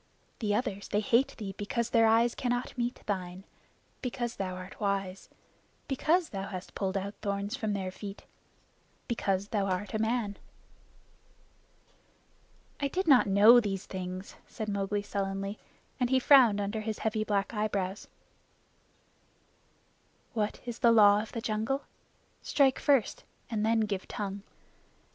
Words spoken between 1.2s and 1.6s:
thee